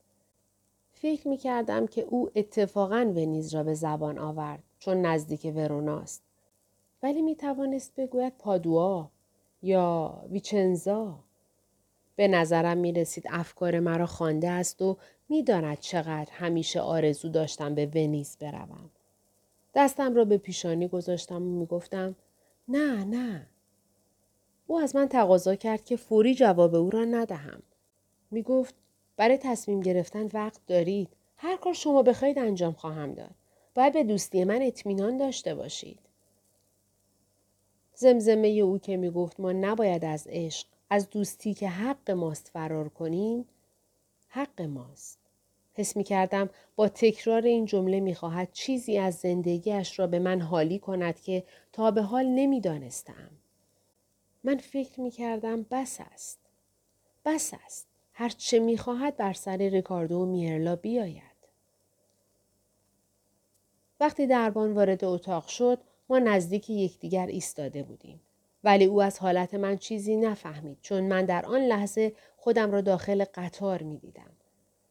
فکر 0.91 1.27
می 1.27 1.37
کردم 1.37 1.87
که 1.87 2.01
او 2.01 2.29
اتفاقا 2.35 3.13
ونیز 3.15 3.55
را 3.55 3.63
به 3.63 3.73
زبان 3.73 4.19
آورد 4.19 4.63
چون 4.79 5.01
نزدیک 5.01 5.53
وروناست. 5.55 6.21
ولی 7.03 7.21
می 7.21 7.35
توانست 7.35 7.95
بگوید 7.95 8.33
پادوا 8.37 9.09
یا 9.61 10.13
ویچنزا. 10.29 11.19
به 12.19 12.27
نظرم 12.27 12.77
می 12.77 12.93
رسید 12.93 13.23
افکار 13.29 13.79
مرا 13.79 14.05
خوانده 14.05 14.49
است 14.49 14.81
و 14.81 14.97
می 15.29 15.43
داند 15.43 15.79
چقدر 15.79 16.31
همیشه 16.31 16.81
آرزو 16.81 17.29
داشتم 17.29 17.75
به 17.75 17.85
ونیز 17.85 18.37
بروم. 18.39 18.89
دستم 19.75 20.15
را 20.15 20.25
به 20.25 20.37
پیشانی 20.37 20.87
گذاشتم 20.87 21.35
و 21.35 21.59
می 21.59 21.65
گفتم 21.65 22.15
نه 22.67 23.03
نه. 23.03 23.47
او 24.67 24.79
از 24.79 24.95
من 24.95 25.07
تقاضا 25.07 25.55
کرد 25.55 25.85
که 25.85 25.95
فوری 25.95 26.35
جواب 26.35 26.75
او 26.75 26.89
را 26.89 27.05
ندهم. 27.05 27.61
می 28.31 28.43
گفت 28.43 28.75
برای 29.17 29.37
تصمیم 29.37 29.79
گرفتن 29.79 30.27
وقت 30.33 30.61
دارید. 30.67 31.09
هر 31.37 31.57
کار 31.57 31.73
شما 31.73 32.03
بخواهید 32.03 32.39
انجام 32.39 32.73
خواهم 32.73 33.13
داد. 33.13 33.35
باید 33.75 33.93
به 33.93 34.03
دوستی 34.03 34.43
من 34.43 34.61
اطمینان 34.61 35.17
داشته 35.17 35.55
باشید. 35.55 35.99
زمزمه 37.93 38.47
او 38.47 38.77
که 38.77 38.97
می 38.97 39.09
گفت 39.09 39.39
ما 39.39 39.51
نباید 39.51 40.05
از 40.05 40.27
عشق 40.29 40.67
از 40.89 41.09
دوستی 41.09 41.53
که 41.53 41.69
حق 41.69 42.11
ماست 42.11 42.47
فرار 42.47 42.89
کنیم 42.89 43.45
حق 44.27 44.61
ماست. 44.61 45.19
حس 45.73 45.97
می 45.97 46.03
کردم 46.03 46.49
با 46.75 46.89
تکرار 46.89 47.41
این 47.41 47.65
جمله 47.65 47.99
می 47.99 48.15
خواهد 48.15 48.51
چیزی 48.53 48.97
از 48.97 49.15
زندگیش 49.15 49.99
را 49.99 50.07
به 50.07 50.19
من 50.19 50.41
حالی 50.41 50.79
کند 50.79 51.21
که 51.21 51.43
تا 51.73 51.91
به 51.91 52.01
حال 52.01 52.25
نمی 52.25 52.61
دانستم. 52.61 53.29
من 54.43 54.57
فکر 54.57 55.01
می 55.01 55.11
کردم 55.11 55.65
بس 55.71 55.97
است. 56.13 56.39
بس 57.25 57.53
است. 57.65 57.87
هرچه 58.13 58.59
می 58.59 58.77
خواهد 58.77 59.17
بر 59.17 59.33
سر 59.33 59.57
ریکاردو 59.57 60.15
و 60.15 60.25
میرلا 60.25 60.75
بیاید. 60.75 61.23
وقتی 63.99 64.27
دربان 64.27 64.73
وارد 64.73 65.03
اتاق 65.03 65.47
شد 65.47 65.79
ما 66.09 66.19
نزدیک 66.19 66.69
یکدیگر 66.69 67.27
ایستاده 67.27 67.83
بودیم. 67.83 68.21
ولی 68.63 68.85
او 68.85 69.01
از 69.01 69.19
حالت 69.19 69.53
من 69.53 69.77
چیزی 69.77 70.15
نفهمید 70.15 70.77
چون 70.81 71.03
من 71.03 71.25
در 71.25 71.45
آن 71.45 71.61
لحظه 71.61 72.13
خودم 72.37 72.71
را 72.71 72.81
داخل 72.81 73.25
قطار 73.33 73.83
می 73.83 73.97
دیدم. 73.97 74.31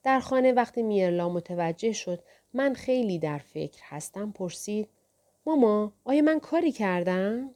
در 0.03 0.21
خانه 0.21 0.53
وقتی 0.53 0.83
میرلا 0.83 1.29
متوجه 1.29 1.93
شد 1.93 2.23
من 2.53 2.75
خیلی 2.75 3.19
در 3.19 3.39
فکر 3.39 3.83
هستم 3.85 4.33
پرسید 4.33 4.89
ماما 5.47 5.93
آیا 6.05 6.23
من 6.23 6.41
کاری 6.41 6.73
کردم؟ 6.73 7.51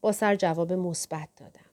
با 0.00 0.12
سر 0.12 0.36
جواب 0.36 0.72
مثبت 0.72 1.28
دادم. 1.36 1.70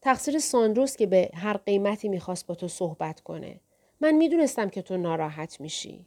تقصیر 0.00 0.38
ساندروس 0.38 0.96
که 0.96 1.06
به 1.06 1.30
هر 1.34 1.56
قیمتی 1.56 2.08
می‌خواست 2.08 2.46
با 2.46 2.54
تو 2.54 2.68
صحبت 2.68 3.20
کنه. 3.20 3.60
من 4.00 4.12
می‌دونستم 4.12 4.68
که 4.68 4.82
تو 4.82 4.96
ناراحت 4.96 5.60
میشی. 5.60 6.06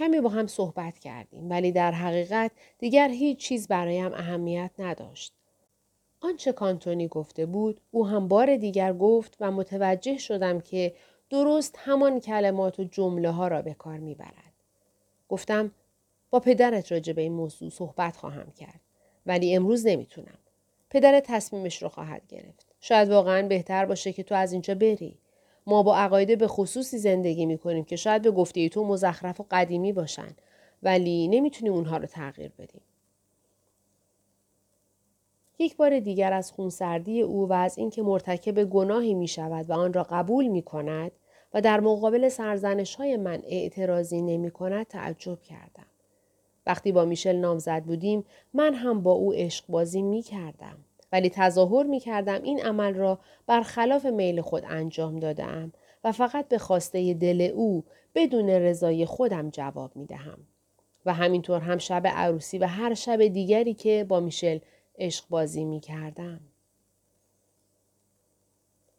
کمی 0.00 0.20
با 0.20 0.28
هم 0.28 0.46
صحبت 0.46 0.98
کردیم 0.98 1.50
ولی 1.50 1.72
در 1.72 1.92
حقیقت 1.92 2.50
دیگر 2.78 3.08
هیچ 3.08 3.38
چیز 3.38 3.68
برایم 3.68 4.12
اهمیت 4.14 4.70
نداشت. 4.78 5.32
آنچه 6.20 6.52
کانتونی 6.52 7.08
گفته 7.08 7.46
بود 7.46 7.80
او 7.90 8.06
هم 8.06 8.28
بار 8.28 8.56
دیگر 8.56 8.92
گفت 8.92 9.36
و 9.40 9.50
متوجه 9.50 10.18
شدم 10.18 10.60
که 10.60 10.94
درست 11.30 11.76
همان 11.78 12.20
کلمات 12.20 12.80
و 12.80 12.84
جمله 12.84 13.30
ها 13.30 13.48
را 13.48 13.62
به 13.62 13.74
کار 13.74 13.98
می‌برد. 13.98 14.52
گفتم 15.28 15.72
با 16.30 16.40
پدرت 16.40 16.92
راجع 16.92 17.12
به 17.12 17.22
این 17.22 17.32
موضوع 17.32 17.70
صحبت 17.70 18.16
خواهم 18.16 18.50
کرد 18.50 18.80
ولی 19.26 19.56
امروز 19.56 19.86
نمی‌تونم. 19.86 20.38
پدر 20.90 21.20
تصمیمش 21.20 21.82
رو 21.82 21.88
خواهد 21.88 22.22
گرفت. 22.28 22.66
شاید 22.80 23.10
واقعا 23.10 23.48
بهتر 23.48 23.86
باشه 23.86 24.12
که 24.12 24.22
تو 24.22 24.34
از 24.34 24.52
اینجا 24.52 24.74
بری. 24.74 25.18
ما 25.70 25.82
با 25.82 25.96
عقاید 25.96 26.38
به 26.38 26.48
خصوصی 26.48 26.98
زندگی 26.98 27.46
می 27.46 27.58
کنیم 27.58 27.84
که 27.84 27.96
شاید 27.96 28.22
به 28.22 28.30
گفته 28.30 28.68
تو 28.68 28.84
مزخرف 28.84 29.40
و 29.40 29.46
قدیمی 29.50 29.92
باشن 29.92 30.36
ولی 30.82 31.28
نمی‌تونیم 31.28 31.72
اونها 31.72 31.96
رو 31.96 32.06
تغییر 32.06 32.52
بدیم. 32.58 32.82
یک 35.58 35.76
بار 35.76 36.00
دیگر 36.00 36.32
از 36.32 36.52
خونسردی 36.52 37.22
او 37.22 37.48
و 37.48 37.52
از 37.52 37.78
اینکه 37.78 38.02
مرتکب 38.02 38.64
گناهی 38.64 39.14
می 39.14 39.28
شود 39.28 39.70
و 39.70 39.72
آن 39.72 39.92
را 39.92 40.02
قبول 40.02 40.46
می 40.46 40.62
کند 40.62 41.12
و 41.54 41.60
در 41.60 41.80
مقابل 41.80 42.28
سرزنش 42.28 42.94
های 42.94 43.16
من 43.16 43.42
اعتراضی 43.46 44.22
نمی 44.22 44.50
کند 44.50 44.86
تعجب 44.86 45.42
کردم. 45.42 45.86
وقتی 46.66 46.92
با 46.92 47.04
میشل 47.04 47.36
نامزد 47.36 47.84
بودیم 47.84 48.24
من 48.54 48.74
هم 48.74 49.02
با 49.02 49.12
او 49.12 49.32
عشق 49.32 49.64
بازی 49.68 50.02
می 50.02 50.22
کردم. 50.22 50.78
ولی 51.12 51.30
تظاهر 51.30 51.86
می 51.86 52.00
کردم 52.00 52.42
این 52.42 52.60
عمل 52.60 52.94
را 52.94 53.18
برخلاف 53.46 54.06
میل 54.06 54.40
خود 54.40 54.64
انجام 54.68 55.18
دادم 55.18 55.72
و 56.04 56.12
فقط 56.12 56.48
به 56.48 56.58
خواسته 56.58 57.14
دل 57.14 57.50
او 57.54 57.84
بدون 58.14 58.50
رضای 58.50 59.06
خودم 59.06 59.50
جواب 59.50 59.96
می 59.96 60.06
دهم. 60.06 60.38
و 61.06 61.14
همینطور 61.14 61.60
هم 61.60 61.78
شب 61.78 62.06
عروسی 62.06 62.58
و 62.58 62.66
هر 62.66 62.94
شب 62.94 63.26
دیگری 63.26 63.74
که 63.74 64.06
با 64.08 64.20
میشل 64.20 64.58
عشق 64.98 65.24
بازی 65.28 65.64
می 65.64 65.80
کردم. 65.80 66.40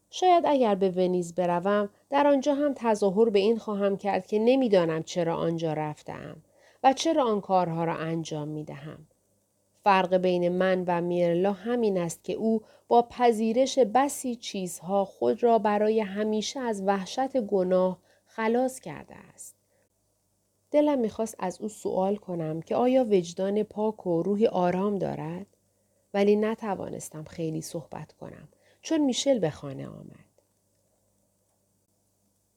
شاید 0.09 0.43
اگر 0.47 0.75
به 0.75 0.89
ونیز 0.89 1.35
بروم 1.35 1.89
در 2.09 2.27
آنجا 2.27 2.53
هم 2.53 2.73
تظاهر 2.75 3.29
به 3.29 3.39
این 3.39 3.57
خواهم 3.57 3.97
کرد 3.97 4.27
که 4.27 4.39
نمی‌دانم 4.39 5.03
چرا 5.03 5.35
آنجا 5.35 5.73
رفتم 5.73 6.37
و 6.83 6.93
چرا 6.93 7.23
آن 7.23 7.41
کارها 7.41 7.83
را 7.83 7.95
انجام 7.95 8.47
می 8.47 8.63
دهم. 8.63 9.07
فرق 9.83 10.17
بین 10.17 10.49
من 10.49 10.83
و 10.87 11.01
میرلا 11.01 11.53
همین 11.53 11.97
است 11.97 12.23
که 12.23 12.33
او 12.33 12.61
با 12.87 13.01
پذیرش 13.01 13.79
بسی 13.79 14.35
چیزها 14.35 15.05
خود 15.05 15.43
را 15.43 15.59
برای 15.59 15.99
همیشه 15.99 16.59
از 16.59 16.81
وحشت 16.85 17.37
گناه 17.37 17.99
خلاص 18.25 18.79
کرده 18.79 19.15
است. 19.15 19.55
دلم 20.71 20.99
می‌خواست 20.99 21.35
از 21.39 21.61
او 21.61 21.69
سوال 21.69 22.15
کنم 22.15 22.61
که 22.61 22.75
آیا 22.75 23.05
وجدان 23.05 23.63
پاک 23.63 24.07
و 24.07 24.23
روحی 24.23 24.47
آرام 24.47 24.97
دارد؟ 24.97 25.47
ولی 26.13 26.35
نتوانستم 26.35 27.23
خیلی 27.23 27.61
صحبت 27.61 28.13
کنم 28.13 28.49
چون 28.81 29.01
میشل 29.01 29.39
به 29.39 29.49
خانه 29.49 29.87
آمد. 29.87 30.30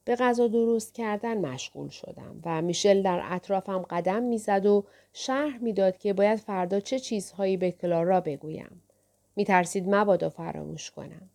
به 0.04 0.16
غذا 0.16 0.48
درست 0.48 0.94
کردن 0.94 1.38
مشغول 1.38 1.88
شدم 1.88 2.40
و 2.44 2.62
میشل 2.62 3.02
در 3.02 3.22
اطرافم 3.24 3.78
قدم 3.90 4.22
می‌زد 4.22 4.66
و 4.66 4.84
شرح 5.12 5.58
می‌داد 5.58 5.98
که 5.98 6.12
باید 6.12 6.38
فردا 6.38 6.80
چه 6.80 6.98
چیزهایی 6.98 7.56
به 7.56 7.70
کلارا 7.70 8.20
بگویم. 8.20 8.82
میترسید 9.36 9.88
مبادا 9.88 10.30
فراموش 10.30 10.90
کنم. 10.90 11.30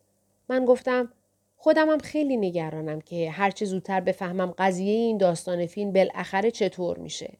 من 0.49 0.65
گفتم 0.65 1.13
خودمم 1.57 1.97
خیلی 1.97 2.37
نگرانم 2.37 3.01
که 3.01 3.31
هرچه 3.31 3.65
زودتر 3.65 4.01
بفهمم 4.01 4.53
قضیه 4.57 4.93
این 4.93 5.17
داستان 5.17 5.65
فیلم 5.65 5.93
بالاخره 5.93 6.51
چطور 6.51 6.97
میشه. 6.97 7.37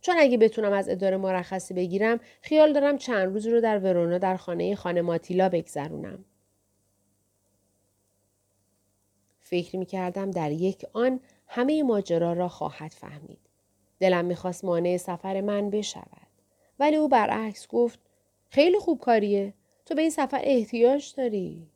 چون 0.00 0.14
اگه 0.18 0.38
بتونم 0.38 0.72
از 0.72 0.88
اداره 0.88 1.16
مرخصی 1.16 1.74
بگیرم 1.74 2.20
خیال 2.42 2.72
دارم 2.72 2.98
چند 2.98 3.32
روز 3.32 3.46
رو 3.46 3.60
در 3.60 3.78
ورونا 3.78 4.18
در 4.18 4.36
خانه 4.36 4.74
خانه 4.74 5.02
ماتیلا 5.02 5.48
بگذرونم. 5.48 6.24
فکر 9.48 9.76
می 9.76 9.86
کردم 9.86 10.30
در 10.30 10.52
یک 10.52 10.86
آن 10.92 11.20
همه 11.46 11.82
ماجرا 11.82 12.32
را 12.32 12.48
خواهد 12.48 12.90
فهمید. 12.90 13.38
دلم 14.00 14.24
می‌خواست 14.24 14.64
مانع 14.64 14.96
سفر 14.96 15.40
من 15.40 15.70
بشود. 15.70 16.28
ولی 16.78 16.96
او 16.96 17.08
برعکس 17.08 17.68
گفت 17.68 17.98
خیلی 18.48 18.78
خوب 18.78 19.00
کاریه. 19.00 19.54
تو 19.86 19.94
به 19.94 20.00
این 20.00 20.10
سفر 20.10 20.40
احتیاج 20.42 21.14
داری. 21.16 21.66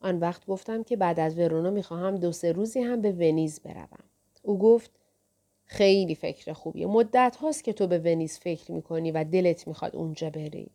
آن 0.00 0.18
وقت 0.18 0.46
گفتم 0.46 0.82
که 0.82 0.96
بعد 0.96 1.20
از 1.20 1.38
ورونا 1.38 1.70
می‌خواهم 1.70 2.16
دو 2.16 2.32
سه 2.32 2.52
روزی 2.52 2.80
هم 2.80 3.00
به 3.00 3.12
ونیز 3.12 3.60
بروم. 3.60 4.04
او 4.42 4.58
گفت 4.58 4.90
خیلی 5.64 6.14
فکر 6.14 6.52
خوبیه. 6.52 6.86
مدت 6.86 7.36
هاست 7.40 7.64
که 7.64 7.72
تو 7.72 7.86
به 7.86 7.98
ونیز 7.98 8.38
فکر 8.38 8.72
می‌کنی 8.72 9.10
و 9.12 9.24
دلت 9.24 9.68
می‌خواد 9.68 9.96
اونجا 9.96 10.30
بری. 10.30 10.70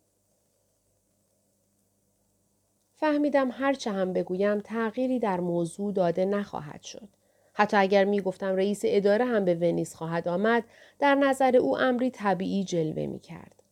فهمیدم 3.02 3.52
هرچه 3.52 3.92
هم 3.92 4.14
بگویم 4.14 4.60
تغییری 4.60 5.20
در 5.20 5.40
موضوع 5.40 5.94
داده 5.94 6.26
نخواهد 6.26 6.82
شد. 6.84 7.08
حتی 7.54 7.78
اگر 7.78 8.04
می 8.04 8.22
گفتم 8.22 8.56
رئیس 8.56 8.82
اداره 8.84 9.26
هم 9.26 9.46
به 9.46 9.56
ونیز 9.56 9.96
خواهد 9.96 10.28
آمد 10.28 10.64
در 11.00 11.16
نظر 11.16 11.58
او 11.58 11.78
امری 11.78 12.12
طبیعی 12.12 12.64
جلوه 12.64 13.06
می 13.06 13.20
کرد. 13.20 13.64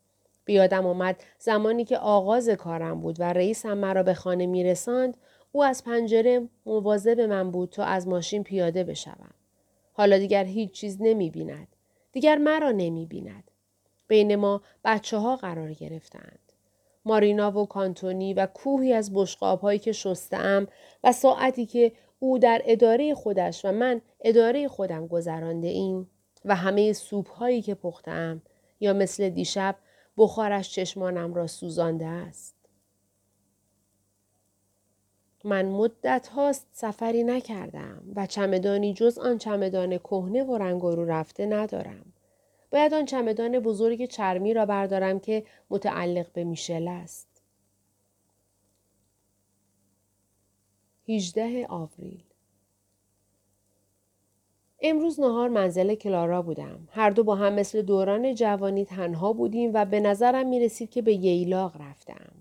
بیادم 0.46 0.86
آمد 0.86 1.24
زمانی 1.40 1.86
که 1.86 1.98
آغاز 1.98 2.50
کارم 2.50 3.02
بود 3.02 3.20
و 3.20 3.24
رئیسم 3.24 3.74
مرا 3.74 4.04
به 4.04 4.14
خانه 4.14 4.46
می 4.46 4.64
رساند 4.64 5.18
او 5.52 5.64
از 5.64 5.84
پنجره 5.84 6.50
مواظب 6.66 7.20
من 7.20 7.52
بود 7.52 7.70
تا 7.70 7.84
از 7.84 8.08
ماشین 8.08 8.44
پیاده 8.44 8.84
بشوم. 8.84 9.34
حالا 9.94 10.18
دیگر 10.18 10.44
هیچ 10.44 10.72
چیز 10.72 10.98
نمی 11.00 11.30
بیند. 11.30 11.68
دیگر 12.12 12.38
مرا 12.38 12.72
نمی 12.72 13.06
بیند. 13.06 13.52
بین 14.08 14.36
ما 14.36 14.62
بچه 14.86 15.18
ها 15.18 15.36
قرار 15.36 15.74
گرفتند. 15.74 16.49
مارینا 17.06 17.60
و 17.60 17.66
کانتونی 17.66 18.34
و 18.34 18.46
کوهی 18.46 18.94
از 18.94 19.14
بشقاب 19.14 19.60
هایی 19.62 19.80
که 19.80 19.92
شستم 19.92 20.68
و 21.04 21.12
ساعتی 21.12 21.66
که 21.66 21.92
او 22.20 22.40
در 22.40 22.62
اداره 22.66 23.14
خودش 23.16 23.66
و 23.66 23.72
من 23.72 24.02
اداره 24.22 24.68
خودم 24.68 25.08
گذرانده 25.08 25.68
ایم 25.68 26.10
و 26.46 26.56
همه 26.56 26.94
سوپ 26.94 27.30
هایی 27.30 27.62
که 27.62 27.76
پختم 27.76 28.42
یا 28.80 28.94
مثل 28.94 29.30
دیشب 29.30 29.76
بخارش 30.18 30.72
چشمانم 30.72 31.34
را 31.34 31.48
سوزانده 31.48 32.06
است. 32.06 32.56
من 35.44 35.66
مدت 35.66 36.28
هاست 36.28 36.68
سفری 36.72 37.24
نکردم 37.24 38.02
و 38.16 38.26
چمدانی 38.26 38.94
جز 38.94 39.18
آن 39.18 39.38
چمدان 39.38 39.98
کهنه 39.98 40.44
و 40.44 40.58
رنگ 40.58 40.82
رو 40.82 41.06
رفته 41.06 41.46
ندارم. 41.46 42.14
باید 42.72 42.94
آن 42.94 43.06
چمدان 43.06 43.60
بزرگ 43.60 44.06
چرمی 44.06 44.54
را 44.54 44.66
بردارم 44.66 45.20
که 45.20 45.46
متعلق 45.70 46.32
به 46.34 46.44
میشل 46.44 46.88
است. 46.88 47.28
18 51.08 51.68
آوریل 51.70 52.24
امروز 54.82 55.20
نهار 55.20 55.50
منزل 55.50 55.96
کلارا 55.96 56.42
بودم. 56.42 56.88
هر 56.92 57.10
دو 57.10 57.24
با 57.24 57.36
هم 57.36 57.54
مثل 57.54 57.82
دوران 57.82 58.36
جوانی 58.36 58.86
تنها 58.86 59.34
بودیم 59.34 59.72
و 59.74 59.86
به 59.86 60.00
نظرم 60.00 60.48
می 60.48 60.60
رسید 60.60 60.90
که 60.90 61.02
به 61.02 61.14
ییلاق 61.14 61.82
رفتم. 61.82 62.32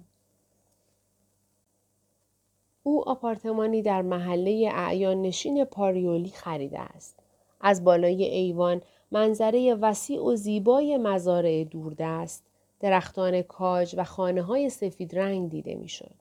او 2.83 3.09
آپارتمانی 3.09 3.83
در 3.83 4.03
محله 4.03 4.71
اعیان 4.75 5.23
نشین 5.23 5.65
پاریولی 5.65 6.29
خریده 6.31 6.81
است. 6.81 7.19
از 7.61 7.85
بالای 7.85 8.25
ایوان 8.25 8.83
منظره 9.11 9.75
وسیع 9.75 10.23
و 10.23 10.37
زیبای 10.37 10.97
مزارع 10.97 11.65
دوردست، 11.65 12.45
درختان 12.81 13.43
کاج 13.43 13.95
و 13.99 14.05
خانه 14.05 14.43
های 14.43 14.71
سفید 14.71 15.19
رنگ 15.19 15.51
دیده 15.51 15.75
می‌شد. 15.75 16.15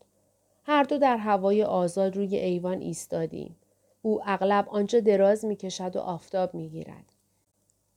هر 0.63 0.83
دو 0.83 0.97
در 0.97 1.17
هوای 1.17 1.63
آزاد 1.63 2.15
روی 2.15 2.35
ایوان 2.35 2.81
ایستادیم. 2.81 3.55
او 4.01 4.21
اغلب 4.25 4.69
آنجا 4.69 4.99
دراز 4.99 5.45
می 5.45 5.55
کشد 5.55 5.95
و 5.95 5.99
آفتاب 5.99 6.53
می 6.53 6.69
گیرد. 6.69 7.05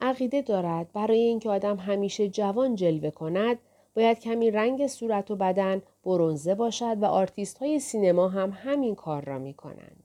عقیده 0.00 0.42
دارد 0.42 0.92
برای 0.92 1.18
اینکه 1.18 1.50
آدم 1.50 1.76
همیشه 1.76 2.28
جوان 2.28 2.74
جلوه 2.74 3.10
کند 3.10 3.58
باید 3.96 4.20
کمی 4.20 4.50
رنگ 4.50 4.86
صورت 4.86 5.30
و 5.30 5.36
بدن 5.36 5.82
برونزه 6.04 6.54
باشد 6.54 7.02
و 7.02 7.04
آرتیست 7.04 7.58
های 7.58 7.78
سینما 7.78 8.28
هم 8.28 8.50
همین 8.50 8.94
کار 8.94 9.24
را 9.24 9.38
می 9.38 9.54
کنند. 9.54 9.99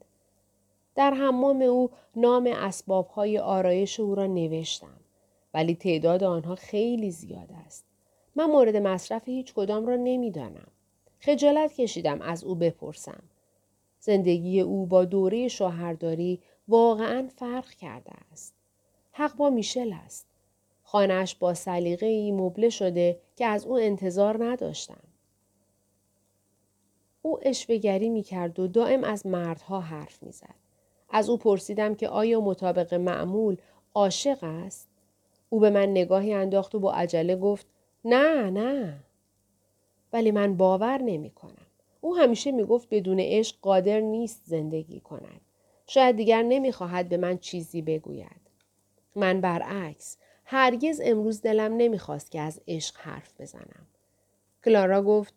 در 0.95 1.11
حمام 1.13 1.61
او 1.61 1.89
نام 2.15 2.47
اسباب 2.47 3.07
های 3.07 3.39
آرایش 3.39 3.99
او 3.99 4.15
را 4.15 4.25
نوشتم 4.25 4.99
ولی 5.53 5.75
تعداد 5.75 6.23
آنها 6.23 6.55
خیلی 6.55 7.11
زیاد 7.11 7.49
است. 7.65 7.85
من 8.35 8.45
مورد 8.45 8.75
مصرف 8.75 9.27
هیچ 9.27 9.53
کدام 9.53 9.87
را 9.87 9.95
نمی‌دانم. 9.95 10.67
خجالت 11.19 11.73
کشیدم 11.73 12.21
از 12.21 12.43
او 12.43 12.55
بپرسم. 12.55 13.23
زندگی 13.99 14.61
او 14.61 14.85
با 14.85 15.05
دوره 15.05 15.47
شوهرداری 15.47 16.39
واقعا 16.67 17.27
فرق 17.35 17.69
کرده 17.69 18.11
است. 18.31 18.53
حق 19.11 19.35
با 19.35 19.49
میشل 19.49 19.93
است. 20.05 20.27
خانهش 20.83 21.35
با 21.35 21.53
سلیقه 21.53 22.05
ای 22.05 22.31
مبله 22.31 22.69
شده 22.69 23.19
که 23.35 23.45
از 23.45 23.65
او 23.65 23.77
انتظار 23.77 24.45
نداشتم. 24.45 25.03
او 27.21 27.39
اشوهگری 27.41 28.09
می 28.09 28.23
کرد 28.23 28.59
و 28.59 28.67
دائم 28.67 29.03
از 29.03 29.25
مردها 29.25 29.79
حرف 29.79 30.23
می 30.23 30.31
زد. 30.31 30.64
از 31.15 31.29
او 31.29 31.37
پرسیدم 31.37 31.95
که 31.95 32.09
آیا 32.09 32.41
مطابق 32.41 32.93
معمول 32.93 33.57
عاشق 33.93 34.43
است؟ 34.43 34.87
او 35.49 35.59
به 35.59 35.69
من 35.69 35.89
نگاهی 35.89 36.33
انداخت 36.33 36.75
و 36.75 36.79
با 36.79 36.93
عجله 36.93 37.35
گفت 37.35 37.65
نه 38.05 38.49
نه. 38.49 38.97
ولی 40.13 40.31
من 40.31 40.57
باور 40.57 41.01
نمی 41.01 41.29
کنم. 41.29 41.65
او 42.01 42.17
همیشه 42.17 42.51
می 42.51 42.63
گفت 42.63 42.87
بدون 42.91 43.19
عشق 43.19 43.55
قادر 43.61 43.99
نیست 43.99 44.41
زندگی 44.45 44.99
کند. 44.99 45.41
شاید 45.87 46.15
دیگر 46.15 46.43
نمی 46.43 46.71
خواهد 46.71 47.09
به 47.09 47.17
من 47.17 47.37
چیزی 47.37 47.81
بگوید. 47.81 48.41
من 49.15 49.41
برعکس 49.41 50.17
هرگز 50.45 51.01
امروز 51.03 51.41
دلم 51.41 51.77
نمی‌خواست 51.77 52.31
که 52.31 52.39
از 52.39 52.61
عشق 52.67 52.95
حرف 52.97 53.41
بزنم. 53.41 53.87
کلارا 54.65 55.01
گفت 55.03 55.33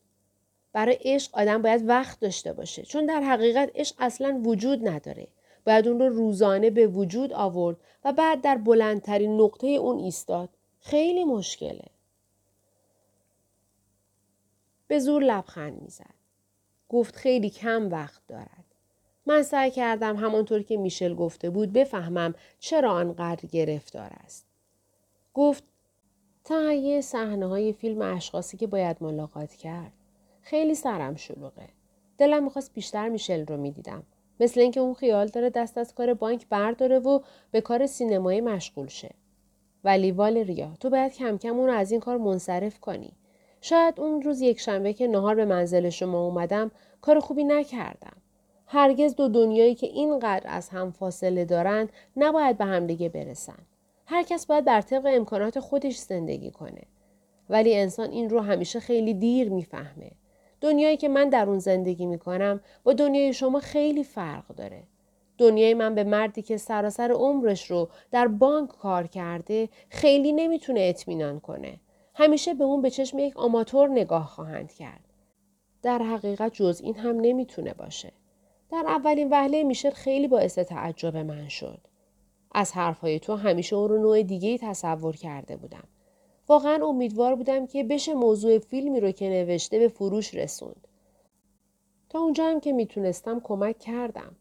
برای 0.73 0.99
عشق 1.01 1.31
آدم 1.35 1.63
باید 1.63 1.89
وقت 1.89 2.21
داشته 2.21 2.53
باشه 2.53 2.83
چون 2.83 3.07
در 3.07 3.21
حقیقت 3.21 3.71
عشق 3.75 3.97
اصلا 3.99 4.41
وجود 4.45 4.89
نداره. 4.89 5.29
باید 5.69 5.89
اون 5.89 6.01
رو 6.01 6.09
روزانه 6.09 6.71
به 6.71 6.87
وجود 6.87 7.33
آورد 7.33 7.77
و 8.05 8.13
بعد 8.13 8.41
در 8.41 8.57
بلندترین 8.57 9.41
نقطه 9.41 9.67
اون 9.67 9.99
ایستاد. 9.99 10.49
خیلی 10.81 11.25
مشکله. 11.25 11.85
به 14.87 14.99
زور 14.99 15.23
لبخند 15.23 15.83
می‌زد. 15.83 16.15
گفت 16.89 17.17
خیلی 17.17 17.51
کم 17.51 17.91
وقت 17.91 18.23
دارد. 18.29 18.65
من 19.27 19.43
سعی 19.43 19.71
کردم 19.71 20.17
همانطور 20.17 20.63
که 20.63 20.77
میشل 20.77 21.15
گفته 21.15 21.51
بود 21.51 21.73
بفهمم 21.73 22.35
چرا 22.59 22.93
آنقدر 22.93 23.49
گرفتار 23.49 24.11
است. 24.25 24.47
گفت 25.35 25.65
تهیه 26.45 27.01
صحنه 27.01 27.47
های 27.47 27.73
فیلم 27.73 28.03
اشخاصی 28.03 28.57
که 28.57 28.67
باید 28.67 28.97
ملاقات 29.01 29.55
کرد. 29.55 29.93
خیلی 30.43 30.75
سرم 30.75 31.17
شلوغه. 31.17 31.69
دلم 32.19 32.45
می‌خواست 32.45 32.75
بیشتر 32.75 33.09
میشل 33.09 33.47
رو 33.47 33.57
می‌دیدم. 33.57 34.03
مثل 34.41 34.61
اینکه 34.61 34.81
اون 34.81 34.95
خیال 34.95 35.27
داره 35.27 35.51
دست 35.51 35.79
از 35.79 35.95
کار 35.95 36.15
بانک 36.15 36.47
برداره 36.49 36.99
و 36.99 37.21
به 37.51 37.61
کار 37.61 37.87
سینمایی 37.87 38.41
مشغول 38.41 38.89
شه. 38.89 39.11
ولی 39.85 40.13
والریا 40.13 40.71
تو 40.81 40.91
باید 40.91 41.15
کم 41.15 41.39
کم 41.39 41.57
اون 41.57 41.67
رو 41.67 41.73
از 41.73 41.93
این 41.93 42.01
کار 42.01 42.17
منصرف 42.17 42.81
کنی. 42.81 43.13
شاید 43.61 44.01
اون 44.01 44.23
روز 44.23 44.41
یک 44.41 44.61
شنبه 44.61 44.93
که 44.93 45.07
نهار 45.07 45.35
به 45.35 45.45
منزل 45.45 45.89
شما 45.89 46.25
اومدم 46.25 46.71
کار 47.01 47.21
خوبی 47.21 47.45
نکردم. 47.45 48.17
هرگز 48.67 49.15
دو 49.17 49.29
دنیایی 49.29 49.75
که 49.75 49.87
اینقدر 49.87 50.47
از 50.47 50.69
هم 50.69 50.91
فاصله 50.91 51.45
دارند 51.45 51.93
نباید 52.17 52.59
به 52.59 52.65
همدیگه 52.65 53.09
برسن. 53.09 53.59
هر 54.07 54.23
کس 54.23 54.47
باید 54.47 54.65
بر 54.65 54.81
طبق 54.81 55.07
امکانات 55.07 55.61
خودش 55.61 55.97
زندگی 55.97 56.51
کنه. 56.51 56.83
ولی 57.51 57.77
انسان 57.77 58.11
این 58.11 58.31
رو 58.31 58.41
همیشه 58.41 58.81
خیلی 58.81 59.15
دیر 59.15 59.51
می‌فهمه. 59.51 60.11
دنیایی 60.61 60.97
که 60.97 61.09
من 61.09 61.29
در 61.29 61.49
اون 61.49 61.59
زندگی 61.59 62.07
می‌کنم 62.07 62.61
با 62.85 62.93
دنیای 62.93 63.33
شما 63.33 63.61
خیلی 63.61 64.05
فرق 64.05 64.47
داره. 64.47 64.83
دنیای 65.39 65.75
من 65.75 65.95
به 65.95 66.05
مردی 66.05 66.43
که 66.43 66.57
سراسر 66.57 67.11
عمرش 67.11 67.71
رو 67.71 67.89
در 68.11 68.29
بانک 68.29 68.69
کار 68.69 69.07
کرده 69.07 69.69
خیلی 69.89 70.33
نمی‌تونه 70.33 70.81
اطمینان 70.81 71.41
کنه. 71.41 71.81
همیشه 72.15 72.55
به 72.55 72.65
اون 72.65 72.83
به 72.83 72.91
چشم 72.91 73.19
یک 73.19 73.37
آماتور 73.37 73.89
نگاه 73.89 74.27
خواهند 74.27 74.73
کرد. 74.73 75.05
در 75.83 75.99
حقیقت 75.99 76.53
جز 76.53 76.81
این 76.85 76.97
هم 76.97 77.21
نمی‌تونه 77.21 77.75
باشه. 77.75 78.13
در 78.71 78.85
اولین 78.87 79.29
وهله 79.31 79.63
میشل 79.63 79.91
خیلی 79.91 80.29
باعث 80.29 80.59
تعجب 80.59 81.17
من 81.17 81.49
شد. 81.49 81.81
از 82.53 82.73
حرفهای 82.73 83.19
تو 83.19 83.35
همیشه 83.35 83.77
اون 83.77 83.89
رو 83.89 83.99
نوع 84.03 84.23
دیگه 84.23 84.59
تصور 84.59 85.17
کرده 85.17 85.57
بودم. 85.57 85.85
واقعا 86.49 86.87
امیدوار 86.87 87.35
بودم 87.35 87.67
که 87.67 87.85
بشه 87.85 88.15
موضوع 88.15 88.59
فیلمی 88.59 89.01
رو 89.01 89.11
که 89.11 89.29
نوشته 89.29 89.79
به 89.79 89.89
فروش 89.89 90.35
رسوند. 90.35 90.89
تا 92.09 92.19
اونجا 92.19 92.45
هم 92.45 92.61
که 92.61 92.73
می‌تونستم 92.73 93.41
کمک 93.41 93.79
کردم. 93.79 94.37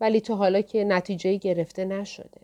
ولی 0.00 0.20
تا 0.20 0.36
حالا 0.36 0.60
که 0.60 0.84
نتیجه 0.84 1.34
گرفته 1.34 1.84
نشده. 1.84 2.40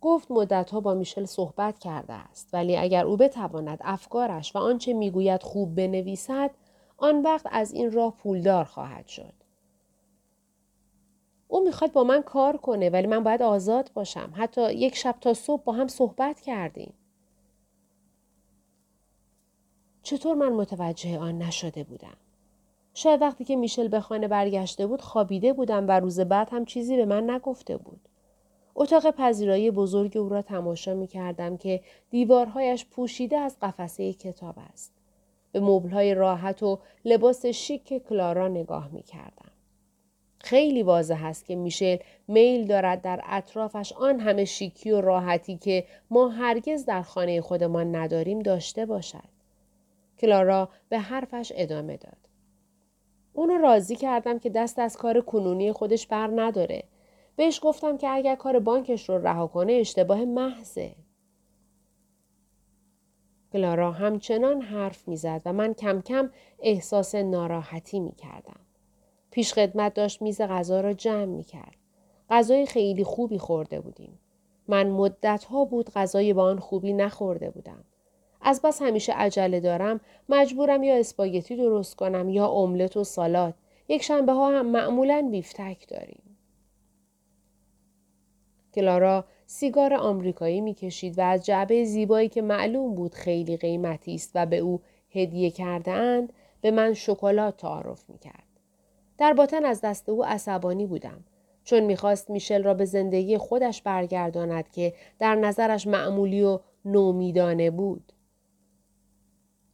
گفت 0.00 0.30
مدتها 0.30 0.80
با 0.80 0.94
میشل 0.94 1.24
صحبت 1.24 1.78
کرده 1.78 2.12
است 2.12 2.48
ولی 2.52 2.76
اگر 2.76 3.06
او 3.06 3.16
بتواند 3.16 3.78
افکارش 3.82 4.56
و 4.56 4.58
آنچه 4.58 4.92
می‌گوید 4.92 5.42
خوب 5.42 5.74
بنویسد 5.74 6.50
آن 6.96 7.22
وقت 7.22 7.46
از 7.50 7.72
این 7.72 7.92
راه 7.92 8.16
پولدار 8.16 8.64
خواهد 8.64 9.06
شد. 9.06 9.43
او 11.54 11.64
می‌خواد 11.64 11.92
با 11.92 12.04
من 12.04 12.22
کار 12.22 12.56
کنه 12.56 12.90
ولی 12.90 13.06
من 13.06 13.24
باید 13.24 13.42
آزاد 13.42 13.90
باشم. 13.94 14.32
حتی 14.34 14.72
یک 14.72 14.96
شب 14.96 15.16
تا 15.20 15.34
صبح 15.34 15.62
با 15.62 15.72
هم 15.72 15.88
صحبت 15.88 16.40
کردیم. 16.40 16.94
چطور 20.02 20.36
من 20.36 20.52
متوجه 20.52 21.18
آن 21.18 21.38
نشده 21.38 21.84
بودم؟ 21.84 22.16
شاید 22.94 23.22
وقتی 23.22 23.44
که 23.44 23.56
میشل 23.56 23.88
به 23.88 24.00
خانه 24.00 24.28
برگشته 24.28 24.86
بود 24.86 25.02
خوابیده 25.02 25.52
بودم 25.52 25.88
و 25.88 26.00
روز 26.00 26.20
بعد 26.20 26.48
هم 26.50 26.64
چیزی 26.64 26.96
به 26.96 27.04
من 27.04 27.30
نگفته 27.30 27.76
بود. 27.76 28.00
اتاق 28.74 29.10
پذیرایی 29.10 29.70
بزرگ 29.70 30.16
او 30.16 30.28
را 30.28 30.42
تماشا 30.42 30.94
می 30.94 31.06
کردم 31.06 31.56
که 31.56 31.80
دیوارهایش 32.10 32.86
پوشیده 32.86 33.38
از 33.38 33.56
قفسه 33.62 34.12
کتاب 34.12 34.54
است. 34.72 34.92
به 35.52 35.60
مبلهای 35.60 36.14
راحت 36.14 36.62
و 36.62 36.78
لباس 37.04 37.46
شیک 37.46 38.06
کلارا 38.08 38.48
نگاه 38.48 38.88
می 38.92 39.02
کردم. 39.02 39.53
خیلی 40.44 40.82
واضح 40.82 41.24
است 41.24 41.44
که 41.44 41.56
میشل 41.56 41.96
میل 42.28 42.66
دارد 42.66 43.02
در 43.02 43.20
اطرافش 43.24 43.92
آن 43.92 44.20
همه 44.20 44.44
شیکی 44.44 44.90
و 44.90 45.00
راحتی 45.00 45.56
که 45.56 45.84
ما 46.10 46.28
هرگز 46.28 46.84
در 46.84 47.02
خانه 47.02 47.40
خودمان 47.40 47.96
نداریم 47.96 48.38
داشته 48.38 48.86
باشد. 48.86 49.28
کلارا 50.18 50.68
به 50.88 50.98
حرفش 50.98 51.52
ادامه 51.54 51.96
داد. 51.96 52.16
اونو 53.32 53.58
راضی 53.58 53.96
کردم 53.96 54.38
که 54.38 54.50
دست 54.50 54.78
از 54.78 54.96
کار 54.96 55.20
کنونی 55.20 55.72
خودش 55.72 56.06
بر 56.06 56.30
نداره. 56.36 56.84
بهش 57.36 57.60
گفتم 57.62 57.96
که 57.96 58.08
اگر 58.08 58.34
کار 58.34 58.58
بانکش 58.58 59.08
رو 59.08 59.26
رها 59.26 59.46
کنه 59.46 59.72
اشتباه 59.72 60.24
محضه. 60.24 60.94
کلارا 63.52 63.92
همچنان 63.92 64.60
حرف 64.60 65.08
می‌زد 65.08 65.42
و 65.44 65.52
من 65.52 65.74
کم 65.74 66.00
کم 66.00 66.30
احساس 66.60 67.14
ناراحتی 67.14 68.00
می 68.00 68.12
کردم. 68.12 68.63
پیش 69.34 69.54
خدمت 69.54 69.94
داشت 69.94 70.22
میز 70.22 70.40
غذا 70.40 70.80
را 70.80 70.92
جمع 70.92 71.24
می 71.24 71.44
کرد. 71.44 71.76
غذای 72.30 72.66
خیلی 72.66 73.04
خوبی 73.04 73.38
خورده 73.38 73.80
بودیم. 73.80 74.18
من 74.68 74.90
مدت 74.90 75.44
ها 75.44 75.64
بود 75.64 75.90
غذای 75.90 76.32
با 76.32 76.44
آن 76.44 76.58
خوبی 76.58 76.92
نخورده 76.92 77.50
بودم. 77.50 77.84
از 78.40 78.62
بس 78.62 78.82
همیشه 78.82 79.12
عجله 79.12 79.60
دارم 79.60 80.00
مجبورم 80.28 80.82
یا 80.82 80.96
اسپاگتی 80.96 81.56
درست 81.56 81.96
کنم 81.96 82.28
یا 82.28 82.48
املت 82.48 82.96
و 82.96 83.04
سالاد. 83.04 83.54
یک 83.88 84.02
شنبه 84.02 84.32
ها 84.32 84.58
هم 84.58 84.66
معمولا 84.66 85.28
بیفتک 85.30 85.88
داریم. 85.88 86.38
کلارا 88.74 89.24
سیگار 89.46 89.94
آمریکایی 89.94 90.60
می‌کشید 90.60 91.18
و 91.18 91.22
از 91.22 91.46
جعبه 91.46 91.84
زیبایی 91.84 92.28
که 92.28 92.42
معلوم 92.42 92.94
بود 92.94 93.14
خیلی 93.14 93.56
قیمتی 93.56 94.14
است 94.14 94.30
و 94.34 94.46
به 94.46 94.58
او 94.58 94.80
هدیه 95.10 95.50
کرده 95.50 95.90
اند 95.90 96.32
به 96.60 96.70
من 96.70 96.94
شکلات 96.94 97.56
تعارف 97.56 98.10
می‌کرد. 98.10 98.53
در 99.18 99.32
باطن 99.32 99.64
از 99.64 99.80
دست 99.80 100.08
او 100.08 100.24
عصبانی 100.24 100.86
بودم 100.86 101.24
چون 101.64 101.80
می‌خواست 101.80 102.30
میشل 102.30 102.62
را 102.62 102.74
به 102.74 102.84
زندگی 102.84 103.38
خودش 103.38 103.82
برگرداند 103.82 104.70
که 104.70 104.94
در 105.18 105.34
نظرش 105.34 105.86
معمولی 105.86 106.42
و 106.42 106.60
نومیدانه 106.84 107.70
بود. 107.70 108.12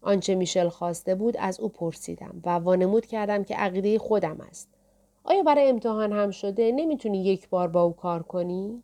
آنچه 0.03 0.35
میشل 0.35 0.69
خواسته 0.69 1.15
بود 1.15 1.37
از 1.37 1.61
او 1.61 1.69
پرسیدم 1.69 2.41
و 2.45 2.51
وانمود 2.51 3.07
کردم 3.07 3.45
که 3.45 3.55
عقیده 3.55 3.99
خودم 3.99 4.41
است. 4.41 4.69
آیا 5.25 5.43
برای 5.43 5.69
امتحان 5.69 6.13
هم 6.13 6.31
شده 6.31 6.73
نمی‌تونی 6.73 7.25
یک 7.25 7.49
بار 7.49 7.69
با 7.69 7.83
او 7.83 7.93
کار 7.93 8.23
کنی؟ 8.23 8.83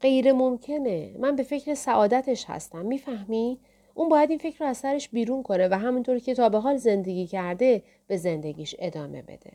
غیر 0.00 0.32
ممکنه. 0.32 1.16
من 1.18 1.36
به 1.36 1.42
فکر 1.42 1.74
سعادتش 1.74 2.44
هستم. 2.48 2.86
می‌فهمی؟ 2.86 3.60
اون 3.96 4.08
باید 4.08 4.30
این 4.30 4.38
فکر 4.38 4.58
رو 4.58 4.66
از 4.66 4.76
سرش 4.76 5.08
بیرون 5.08 5.42
کنه 5.42 5.68
و 5.68 5.74
همونطور 5.74 6.18
که 6.18 6.34
تا 6.34 6.48
به 6.48 6.58
حال 6.58 6.76
زندگی 6.76 7.26
کرده 7.26 7.82
به 8.06 8.16
زندگیش 8.16 8.74
ادامه 8.78 9.22
بده. 9.22 9.52